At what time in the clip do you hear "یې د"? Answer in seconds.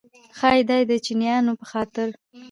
0.79-0.91